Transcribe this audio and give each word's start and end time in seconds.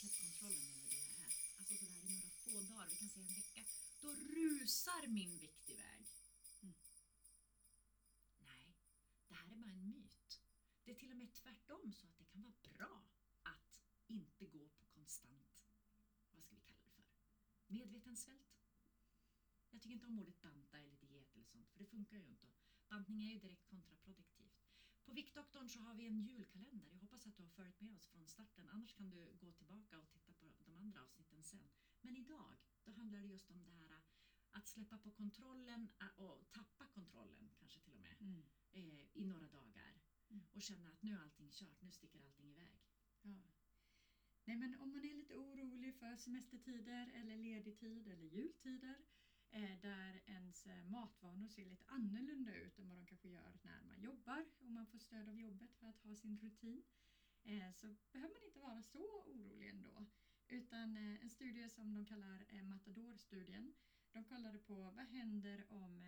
släppt 0.00 0.20
kontrollen 0.20 0.62
över 0.76 0.88
det 0.88 0.96
jag 0.96 1.26
äter. 1.26 1.58
Alltså 1.58 1.74
sådär 1.76 2.02
i 2.04 2.14
några 2.14 2.30
få 2.30 2.50
dagar, 2.72 2.88
vi 2.90 2.96
kan 2.96 3.08
säga 3.08 3.26
en 3.26 3.34
vecka. 3.34 3.64
Då 4.00 4.08
rusar 4.14 5.06
min 5.06 5.38
vikt 5.38 5.68
iväg. 5.68 6.06
Mm. 6.62 6.74
Nej, 8.38 8.66
det 9.28 9.34
här 9.34 9.44
är 9.52 9.56
bara 9.56 9.70
en 9.70 9.88
myt. 9.90 10.40
Det 10.84 10.90
är 10.90 10.94
till 10.94 11.10
och 11.10 11.16
med 11.16 11.32
tvärtom 11.34 11.92
så 11.92 12.06
att 12.06 12.18
det 12.18 12.24
kan 12.24 12.42
vara 12.42 12.54
bra 12.62 13.04
att 13.42 13.80
inte 14.06 14.46
gå 14.46 14.68
på 14.68 14.84
konstant, 14.84 15.64
vad 16.32 16.44
ska 16.44 16.54
vi 16.54 16.62
kalla 16.62 16.84
det 16.84 16.90
för, 16.94 17.04
medveten 17.66 18.16
svält. 18.16 18.60
Jag 19.70 19.82
tycker 19.82 19.94
inte 19.94 20.06
om 20.06 20.18
ordet 20.18 20.42
banta 20.42 20.78
eller 20.78 20.96
diet 20.96 21.34
eller 21.34 21.44
sånt, 21.44 21.70
för 21.72 21.78
det 21.78 21.86
funkar 21.86 22.16
ju 22.16 22.26
inte. 22.26 22.48
Bantning 22.88 23.22
är 23.22 23.32
ju 23.32 23.38
direkt 23.38 23.66
kontraproduktivt. 23.70 24.49
På 25.10 25.14
Viktdoktorn 25.14 25.68
så 25.68 25.80
har 25.80 25.94
vi 25.94 26.06
en 26.06 26.20
julkalender. 26.20 26.88
Jag 26.90 26.98
hoppas 26.98 27.26
att 27.26 27.36
du 27.36 27.42
har 27.42 27.50
följt 27.50 27.80
med 27.80 27.94
oss 27.94 28.06
från 28.06 28.26
starten. 28.26 28.68
Annars 28.68 28.94
kan 28.94 29.10
du 29.10 29.36
gå 29.40 29.52
tillbaka 29.52 29.98
och 29.98 30.10
titta 30.10 30.32
på 30.32 30.64
de 30.64 30.76
andra 30.76 31.02
avsnitten 31.02 31.42
sen. 31.44 31.68
Men 32.00 32.16
idag, 32.16 32.56
då 32.84 32.92
handlar 32.92 33.18
det 33.20 33.26
just 33.26 33.50
om 33.50 33.62
det 33.64 33.70
här 33.70 34.02
att 34.50 34.68
släppa 34.68 34.98
på 34.98 35.10
kontrollen 35.10 35.88
äh, 36.00 36.22
och 36.22 36.50
tappa 36.50 36.86
kontrollen 36.86 37.50
kanske 37.58 37.80
till 37.80 37.94
och 37.94 38.00
med 38.00 38.16
Mm. 38.20 38.42
eh, 38.70 39.16
i 39.16 39.24
några 39.24 39.48
dagar. 39.48 40.00
Mm. 40.28 40.44
Och 40.52 40.62
känna 40.62 40.90
att 40.90 41.02
nu 41.02 41.12
är 41.12 41.18
allting 41.18 41.50
kört, 41.50 41.82
nu 41.82 41.90
sticker 41.90 42.20
allting 42.20 42.50
iväg. 42.50 42.80
Ja. 43.22 43.42
Nej, 44.44 44.56
men 44.56 44.80
om 44.80 44.92
man 44.92 45.04
är 45.04 45.14
lite 45.14 45.34
orolig 45.34 45.94
för 45.98 46.16
semestertider 46.16 47.10
eller 47.14 47.36
ledig 47.36 47.78
tid 47.78 48.08
eller 48.08 48.24
jultider 48.24 49.04
Eh, 49.52 49.80
där 49.80 50.20
ens 50.26 50.66
eh, 50.66 50.84
matvanor 50.84 51.48
ser 51.48 51.64
lite 51.64 51.84
annorlunda 51.86 52.54
ut 52.54 52.78
än 52.78 52.88
vad 52.88 52.98
de 52.98 53.06
kanske 53.06 53.28
gör 53.28 53.58
när 53.62 53.82
man 53.82 54.00
jobbar 54.00 54.44
och 54.58 54.70
man 54.70 54.86
får 54.86 54.98
stöd 54.98 55.28
av 55.28 55.38
jobbet 55.38 55.74
för 55.74 55.86
att 55.86 56.00
ha 56.02 56.16
sin 56.16 56.38
rutin 56.38 56.82
eh, 57.42 57.72
så 57.72 57.96
behöver 58.12 58.34
man 58.34 58.44
inte 58.46 58.58
vara 58.58 58.82
så 58.82 58.98
orolig 58.98 59.68
ändå. 59.68 60.06
Utan 60.48 60.96
en 60.96 61.30
studie 61.30 61.68
som 61.68 61.94
de 61.94 62.06
kallar 62.06 62.62
Matador-studien 62.62 63.74
de 64.12 64.24
kollade 64.24 64.58
på 64.58 64.74
vad 64.74 65.06
händer 65.06 65.66
om 65.72 66.04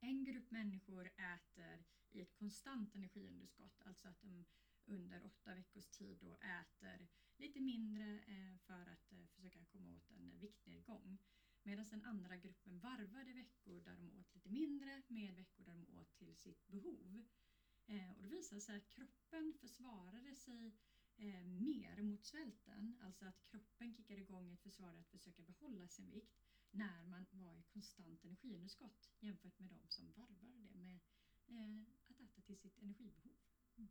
en 0.00 0.24
grupp 0.24 0.50
människor 0.50 1.06
äter 1.06 1.84
i 2.10 2.20
ett 2.20 2.34
konstant 2.34 2.94
energiunderskott, 2.94 3.82
alltså 3.84 4.08
att 4.08 4.20
de 4.20 4.44
under 4.84 5.26
åtta 5.26 5.54
veckors 5.54 5.86
tid 5.86 6.18
då 6.20 6.34
äter 6.34 7.08
lite 7.36 7.60
mindre 7.60 8.20
för 8.58 8.86
att 8.86 9.12
försöka 9.34 9.64
komma 9.64 9.96
åt 9.96 10.10
en 10.10 10.38
viktnedgång. 10.40 11.18
Medan 11.70 11.88
den 11.90 12.04
andra 12.04 12.36
gruppen 12.36 12.78
varvade 12.78 13.32
veckor 13.32 13.80
där 13.80 13.96
de 13.96 14.12
åt 14.12 14.34
lite 14.34 14.48
mindre 14.48 15.02
med 15.08 15.34
veckor 15.34 15.64
där 15.64 15.74
de 15.74 15.98
åt 15.98 16.16
till 16.16 16.36
sitt 16.36 16.66
behov. 16.66 17.24
Eh, 17.86 18.12
och 18.16 18.22
det 18.22 18.28
visade 18.28 18.60
sig 18.60 18.76
att 18.76 18.88
kroppen 18.88 19.54
försvarade 19.60 20.34
sig 20.34 20.76
eh, 21.16 21.44
mer 21.46 22.02
mot 22.02 22.24
svälten, 22.24 22.98
alltså 23.00 23.24
att 23.24 23.44
kroppen 23.44 23.94
kickade 23.94 24.20
igång 24.20 24.52
ett 24.52 24.62
försvar 24.62 24.94
att 24.94 25.10
försöka 25.10 25.42
behålla 25.42 25.88
sin 25.88 26.10
vikt 26.10 26.42
när 26.70 27.06
man 27.06 27.26
var 27.30 27.58
i 27.58 27.62
konstant 27.62 28.24
energiunderskott 28.24 29.10
jämfört 29.20 29.58
med 29.58 29.68
de 29.68 29.88
som 29.88 30.12
varvade 30.12 30.58
det 30.58 30.74
med 30.74 31.00
eh, 31.46 31.82
att 32.08 32.20
äta 32.20 32.42
till 32.42 32.58
sitt 32.58 32.78
energibehov. 32.78 33.36
Mm. 33.76 33.90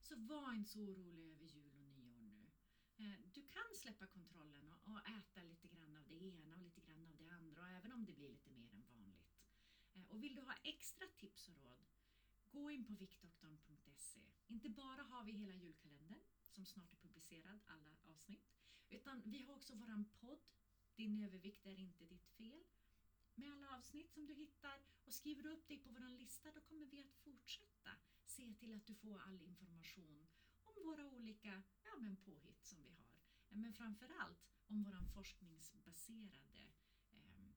Så 0.00 0.16
var 0.16 0.54
inte 0.54 0.70
så 0.70 0.80
orolig 0.80 1.30
över 1.30 1.46
jul 1.46 1.74
och 1.74 1.82
nyår 1.82 2.20
nu. 2.20 2.50
Eh, 2.96 3.20
du 3.34 3.42
kan 3.42 3.74
släppa 3.74 4.06
kontakten 4.06 4.72
och 4.72 4.80
och 5.00 5.08
äta 5.08 5.42
lite 5.42 5.68
grann 5.68 5.96
av 5.96 6.08
det 6.08 6.14
ena 6.14 6.54
och 6.54 6.60
lite 6.62 6.80
grann 6.80 7.06
av 7.06 7.16
det 7.16 7.28
andra, 7.28 7.62
och 7.62 7.68
även 7.68 7.92
om 7.92 8.04
det 8.04 8.12
blir 8.12 8.28
lite 8.28 8.50
mer 8.50 8.74
än 8.74 8.82
vanligt. 8.82 9.36
Eh, 9.94 10.09
och 10.20 10.24
vill 10.24 10.34
du 10.34 10.42
ha 10.42 10.54
extra 10.64 11.06
tips 11.08 11.48
och 11.48 11.62
råd, 11.62 11.86
gå 12.50 12.70
in 12.70 12.84
på 12.84 12.94
viktdoktorn.se. 12.94 14.20
Inte 14.48 14.68
bara 14.68 15.02
har 15.02 15.24
vi 15.24 15.32
hela 15.32 15.54
julkalendern, 15.54 16.20
som 16.48 16.66
snart 16.66 16.92
är 16.92 16.96
publicerad, 16.96 17.60
alla 17.66 17.90
avsnitt, 18.02 18.52
utan 18.90 19.22
vi 19.24 19.42
har 19.42 19.54
också 19.54 19.74
våran 19.74 20.04
podd, 20.20 20.50
Din 20.96 21.24
övervikt 21.24 21.66
är 21.66 21.78
inte 21.78 22.04
ditt 22.04 22.26
fel, 22.26 22.64
med 23.34 23.52
alla 23.52 23.76
avsnitt 23.76 24.12
som 24.12 24.26
du 24.26 24.34
hittar 24.34 24.82
och 25.04 25.14
skriver 25.14 25.42
du 25.42 25.50
upp 25.50 25.68
dig 25.68 25.78
på 25.78 25.90
vår 25.90 26.18
lista 26.18 26.52
då 26.52 26.60
kommer 26.60 26.86
vi 26.86 27.00
att 27.00 27.14
fortsätta 27.14 27.90
se 28.26 28.54
till 28.54 28.72
att 28.72 28.86
du 28.86 28.94
får 28.94 29.18
all 29.18 29.42
information 29.42 30.28
om 30.64 30.84
våra 30.84 31.06
olika 31.06 31.62
ja, 31.82 31.96
men 31.98 32.16
påhitt 32.16 32.64
som 32.64 32.82
vi 32.82 32.90
har. 32.90 33.20
Men 33.48 33.72
framförallt 33.72 34.52
om 34.66 34.82
våra 34.82 35.04
forskningsbaserade 35.04 36.72
eh, 37.12 37.50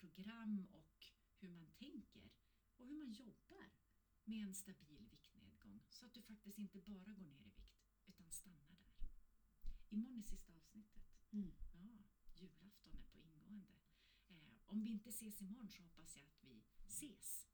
program 0.00 0.66
och 0.72 0.95
hur 1.40 1.48
man 1.48 1.70
tänker 1.72 2.30
och 2.76 2.86
hur 2.86 2.96
man 2.96 3.12
jobbar 3.12 3.70
med 4.24 4.46
en 4.46 4.54
stabil 4.54 5.06
viktnedgång 5.10 5.84
så 5.88 6.06
att 6.06 6.14
du 6.14 6.22
faktiskt 6.22 6.58
inte 6.58 6.80
bara 6.80 7.12
går 7.14 7.22
ner 7.22 7.40
i 7.40 7.42
vikt 7.42 7.70
utan 8.06 8.32
stannar 8.32 8.66
där. 8.66 9.08
Imorgon 9.88 10.18
är 10.18 10.22
sista 10.22 10.52
avsnittet. 10.52 11.02
Ja, 11.30 12.04
julafton 12.34 12.98
är 12.98 13.02
på 13.02 13.18
ingående. 13.18 13.74
Eh, 14.28 14.58
om 14.66 14.82
vi 14.82 14.90
inte 14.90 15.08
ses 15.08 15.40
imorgon 15.40 15.68
så 15.68 15.82
hoppas 15.82 16.16
jag 16.16 16.26
att 16.26 16.44
vi 16.44 16.62
ses 16.86 17.46